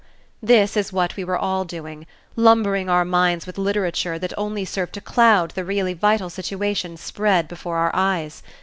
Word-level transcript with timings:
This 0.41 0.75
is 0.75 0.91
what 0.91 1.15
we 1.15 1.23
were 1.23 1.37
all 1.37 1.63
doing, 1.63 2.07
lumbering 2.35 2.89
our 2.89 3.05
minds 3.05 3.45
with 3.45 3.59
literature 3.59 4.17
that 4.17 4.33
only 4.35 4.65
served 4.65 4.93
to 4.95 5.01
cloud 5.01 5.51
the 5.51 5.63
really 5.63 5.93
vital 5.93 6.31
situation 6.31 6.97
spread 6.97 7.47
before 7.47 7.77
our 7.77 7.91
eyes. 7.93 8.41